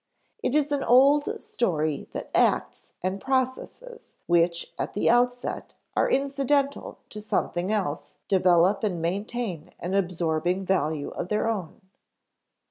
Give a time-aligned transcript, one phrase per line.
[0.41, 6.97] It is an old story that acts and processes which at the outset are incidental
[7.11, 11.81] to something else develop and maintain an absorbing value of their own.